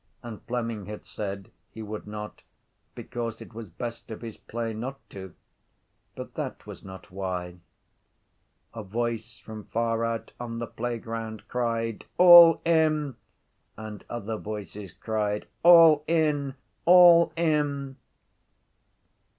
[0.23, 2.41] And Fleming had said he would not
[2.95, 5.35] because it was best of his play not to.
[6.15, 7.59] But that was not why.
[8.73, 13.15] A voice from far out on the playground cried: —All in!
[13.77, 16.55] And other voices cried: —All in!
[16.85, 17.97] All in!